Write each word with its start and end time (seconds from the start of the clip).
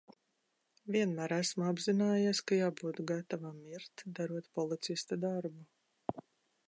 Vienmēr 0.93 1.35
esmu 1.35 1.67
apzinājies, 1.71 2.41
ka 2.51 2.59
jābūt 2.59 3.03
gatavam 3.13 3.59
mirt, 3.67 4.05
darot 4.21 4.51
policista 4.61 5.19
darbu. 5.27 6.23